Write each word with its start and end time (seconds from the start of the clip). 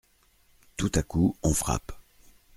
Tout 0.77 0.91
à 0.95 1.03
coup 1.03 1.37
on 1.43 1.53
frappe. 1.53 1.91